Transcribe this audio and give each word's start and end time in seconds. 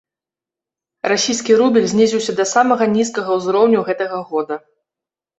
Расійскі 1.11 1.57
рубель 1.59 1.85
знізіўся 1.91 2.33
да 2.39 2.45
самага 2.53 2.87
нізкага 2.95 3.31
ўзроўню 3.41 3.83
гэтага 3.91 4.17
года. 4.31 4.55